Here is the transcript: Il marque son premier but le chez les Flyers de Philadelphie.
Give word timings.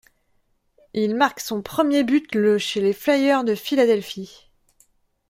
Il 0.95 1.15
marque 1.15 1.39
son 1.39 1.61
premier 1.61 2.03
but 2.03 2.33
le 2.33 2.57
chez 2.57 2.81
les 2.81 2.91
Flyers 2.91 3.43
de 3.43 3.53
Philadelphie. 3.53 4.49